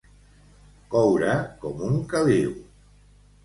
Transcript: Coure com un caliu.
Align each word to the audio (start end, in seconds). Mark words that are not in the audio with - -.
Coure 0.95 1.37
com 1.67 1.87
un 1.91 2.03
caliu. 2.17 2.59